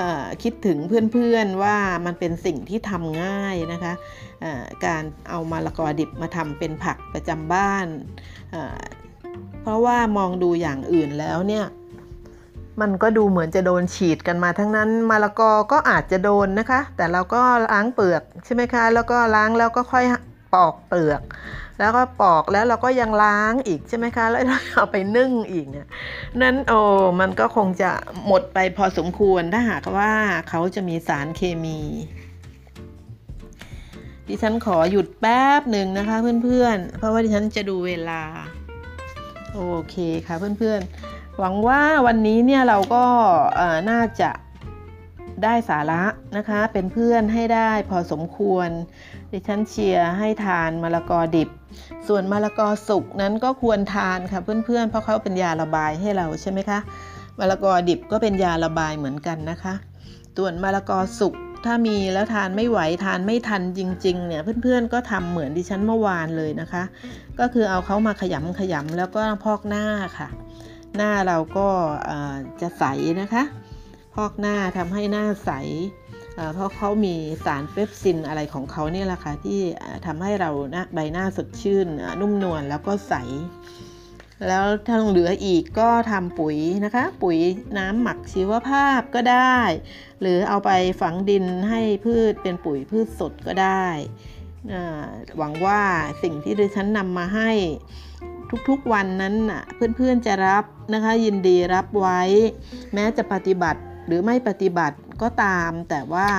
[0.43, 0.77] คิดถึง
[1.11, 3.93] เพื่อนๆว่ามันเป็นสิ่งที่ทำง่ายนะคะ
[4.85, 7.87] การเอามะละกอดิบมาทำเป็นผักประจำบ้าน
[9.61, 11.65] เพราะว่ามองดูอย่างอื่นแล้วเนี่ย
[12.81, 20.05] มันก็ดูเหมือนจะโดนฉีดกันมาทั้งนั้นมะละกอก็อาจจะโดนนะคะ แต่เราก็ล้างเปลือกใช่ไหมคะ แล้วก็ล้างแล้วก็ค่อย
[20.53, 21.21] ปอกเปลือก
[21.79, 25.87] แล้วก็ปอกแล้วเราก็ยังล้างอีกใช่ไหมคะ แล้วเราเอาไปนึ่งอีกเนี่ย
[26.41, 26.79] นั้นโอ้
[27.19, 27.91] มันก็คงจะ
[28.25, 30.11] หมดไปพอสมควรถ้าหากว่า
[30.49, 31.79] เขาจะมีสารเคมี
[34.27, 38.21] ดิฉันขอหยุดแป๊บหนึ่งนะคะเพื่อนๆ เพราะว่าดิฉันจะดูเวลา
[39.53, 39.95] โอเค
[40.27, 43.06] ค่ะเพื่อนๆ หวังว่าวันนี้เนี่ยเราก็
[43.91, 44.32] น่าจะ
[45.43, 46.04] ได้สาระ
[46.38, 48.69] นะคะ เป็นเพื่อนให้ได้พอสมควร
[49.32, 51.50] ดิฉันเชียร์ให้ทานมะละกอดิบ
[52.08, 56.80] ส่วนมะละกอสุกนั้นก็ควรทานค่ะเพื่อนๆ เพราะเขาเป็นยาระบายให้เราใช่ไหมคะ
[57.39, 59.73] มะละกอดิบก็เป็นยาระบายเหมือนกันนะคะ
[60.38, 61.34] ส่วนมะละกอสุก
[61.65, 66.84] ถ้ามีแล้วทานไม่ไหวทานไม่ทันจริง ๆ เนี่ยเพื่อนๆก็ทำเหมือนดิฉันเมื่อวานเลยนะคะ
[67.39, 69.86] ก็คือเอาเขามาขยำขยำแล้วก็พอกหน้า
[70.17, 70.28] ค่ะ
[70.97, 71.67] หน้าเราก็
[72.62, 72.83] จะใส
[73.21, 73.43] นะคะ
[74.15, 75.51] พอกหน้าทำให้หน้าใส
[76.53, 79.60] เพราะเขามีสารเปปซินอะไรของเขาเนี่ยแหละค่ะที่
[80.05, 80.49] ทำให้เรา
[80.93, 81.88] ใบหน้าสดชื่น
[82.21, 83.13] นุ่มนวลแล้วก็ใส
[84.47, 87.38] แล้วถ้าเหลืออีกก็ทำปุ๋ยนะคะ ปุ๋ย
[87.77, 89.57] น้ำหมักชีวภาพก็ได้
[90.21, 93.86] หรือเอาไปฝังดินให้พืชเป็นปุ๋ยพืชสดก็ได้
[95.38, 95.81] หวังว่า
[96.23, 97.51] สิ่งที่ดิฉันนำมาให้
[98.69, 99.63] ทุกๆวันนั้นน่ะ
[99.95, 102.21] เพื่อนๆจะรับนะคะยินดีรับไว้
[102.93, 106.29] แม้จะปฏิบัติหรือไม่ปฏิบัติก็ตาม แต่ว่า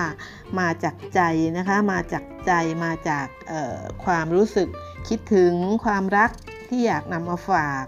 [0.59, 1.21] มาจากใจ
[1.59, 2.53] นะคะมาจากใจ
[2.85, 3.27] มาจาก
[4.05, 4.69] ความรู้สึก
[5.09, 5.53] คิดถึง
[5.85, 6.31] ความรัก
[6.69, 7.85] ที่อยากนำมาฝาก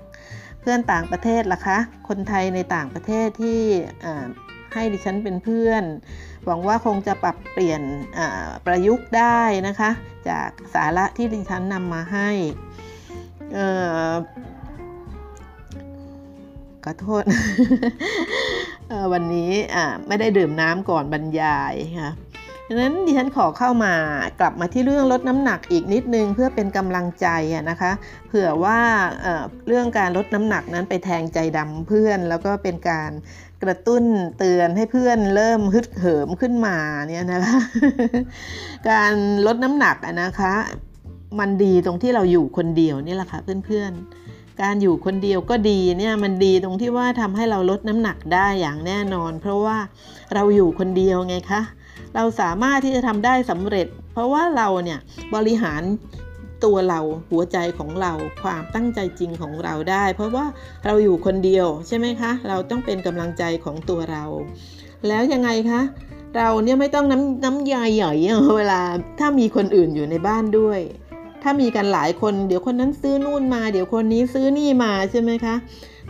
[0.60, 1.78] เพื่อนต่างประเทศล่ะคะ
[2.08, 3.60] คนไทยในต่างประเทศที่
[4.74, 5.84] ให้ดิฉันเป็นเพื่อน
[6.46, 7.82] หวังว่าคงจะปรับเปลี่ยน
[8.66, 9.90] ประยุกต์ได้นะคะ
[10.28, 12.30] จากสาระที่ดิฉันนำมาให้
[16.84, 17.22] ขอโทษ
[19.12, 19.52] วันนี้
[20.08, 22.12] ไม่ได้ดื่มน้ำก่อนบรรยายค่ะ
[22.68, 23.94] ดังนั้นดิฉันขอเข้ามา
[24.40, 27.26] กลับมาที่เรื่องลดน้ำหนักอีกนิดนึงเพื่อเป็นกำลังใจ
[27.70, 27.92] นะคะ
[28.28, 28.80] เผื่อว่า
[29.66, 33.10] เรื่องการลดน้ำหนักนั้นไปแทงใจดำเพื่อน แล้วก็เป็นการ
[33.62, 34.04] กระตุ้น
[34.38, 36.76] เตือนให้เพื่อนเริ่มฮึดเหิมขึ้นมา
[37.08, 37.58] เนี่ยนะคะ
[38.90, 39.12] การ
[39.46, 40.54] ลดน้ำหนักนะคะ
[41.38, 49.78] มันดีตรงที่เราอยู่คนเดียวนี่แหละค่ะเพื่อนๆ การอยู่คนเดียวก็ดีเนี่ยมันดีตรงที่ว่าทำให้เราลดน้ำหนักได้อย่างแน่นอน เพราะว่า
[50.34, 51.62] เราอยู่คนเดียวไงคะ
[52.14, 54.98] เราสามารถที่จะทำได้สำเร็จ เพราะว่าเราเนี่ย
[55.34, 55.82] บริหาร
[56.64, 58.12] ตัวเราหัวใจของเรา
[58.42, 60.46] ความตั้งใจจริงของเราได้ เพราะว่า
[60.84, 64.24] เราอยู่คนเดียวใช่ไหมคะ เราต้องเป็นกำลังใจของตัวเรา
[65.08, 65.82] แล้วยังไงคะ
[66.36, 68.12] เราเนี่ยไม่ต้องน้ำน้ำยาใหญ่
[68.56, 68.80] เวลา
[69.18, 70.80] ถ้ามีคนอื่นอยู่ในบ้านด้วย
[71.44, 75.56] ถ้ามีกันหลายคนเดี๋ยวคนนั้นซื้อนู่นมา เดี๋ยวคนนี้ซื้อนี่มาใช่ไหมคะ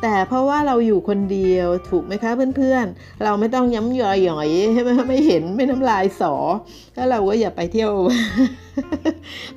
[0.02, 6.34] แต่เพราะว่าเราอยู่คนเดียวถูกไหมคะเพื่อนๆ เราไม่ต้องย้ำยอยหย่อยใช่ไหมไม่เห็นไม่น้ำลายสอ
[6.96, 7.92] ก็เราก็อย่าไปเที่ยว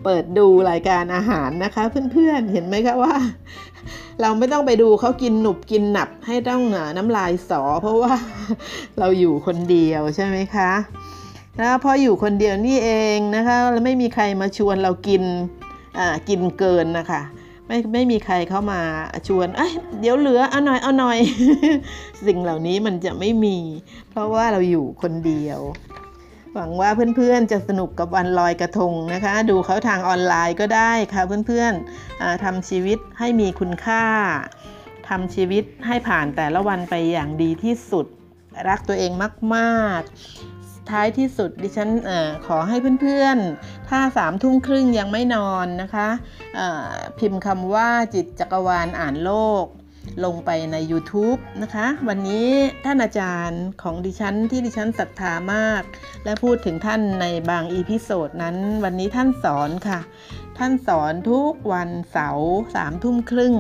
[0.03, 1.83] เปิดดูรายการอาหารนะคะ
[2.13, 3.15] เพื่อนๆเห็นไหมคะว่า
[4.21, 6.61] เราไม่ต้องไปดูเขากินหนุบกินหนับให้ต้อง
[6.97, 8.13] น้ำลายสอ เพราะว่า
[8.99, 10.71] เราอยู่คนเดียวใช่ไหมคะ
[11.59, 15.23] นะพออยู่คนเดียวนี่เองนะคะแล้วไม่มีใครมาชวนเรากิน
[16.29, 17.21] กินเกินนะคะ
[17.67, 18.81] ไม่ไม่มีใครเข้ามา
[19.27, 21.17] ชวนเอ้ยเดี๋ยวเหลือเอาหน่อยเอาหน่อย
[22.25, 23.57] สิ่งเหล่านี้มันจะไม่มี
[24.09, 25.59] เพราะว่าเราอยู่คนเดียว
[26.53, 34.03] หวังว่าเพื่อนๆจะสนุกกับวันลอยกระทงนะคะ ดูเขาทางออนไลน์ก็ได้ค่ะเพื่อนๆทำชีวิตให้มีคุณค่า
[35.09, 38.05] ทำชีวิตให้ผ่านแต่ละวันไปอย่างดีที่สุด
[38.67, 39.11] รักตัวเอง
[39.55, 40.01] มาก
[40.91, 42.11] ท้ายที่สุดดิฉันอ
[42.47, 46.07] ขอให้เพื่อนๆ ถ้าสามทุ่มครึ่งยังไม่นอนนะคะ
[47.19, 49.65] พิมพ์คำว่าจิตจักรวาลอ่านโลก
[50.25, 52.49] ลงไปใน YouTube นะคะ วันนี้
[52.85, 55.81] ท่านอาจารย์ของดิฉันที่ดิฉันศรัทธามาก
[56.23, 59.99] และพูดถึงท่านในบาง episode นั้น วันนี้ท่านสอนค่ะ
[60.57, 63.55] ท่านสอนทุกวันเสาร์สามทุ่มครึ่ง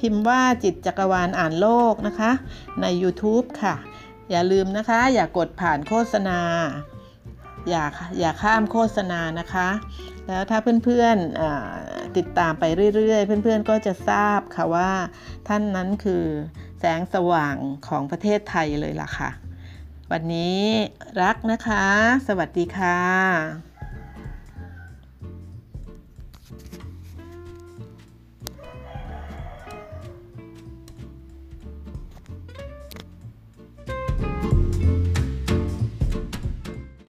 [0.00, 2.30] พิมพ์ว่าจิตจักรวาลอ่านโลกนะคะ
[2.80, 3.74] ใน YouTube ค่ะ
[4.30, 6.38] อย่าลืมนะคะ อย่ากดผ่านโฆษณา
[7.68, 7.84] อย่า
[8.18, 9.68] อย่าข้ามโฆษณานะคะ
[10.28, 12.64] แล้วถ้าเพื่อนๆติดตามไป
[12.96, 14.90] เรื่อยๆ เพื่อนๆก็จะทราบค่ะว่า
[15.48, 16.24] ท่านนั้นคือ
[16.80, 17.56] แสงสว่าง
[17.88, 19.30] ของประเทศไทยเลยล่ะค่ะ
[20.12, 20.62] วันนี้
[21.22, 21.86] รักนะคะ
[22.28, 23.63] สวัสดีค่ะ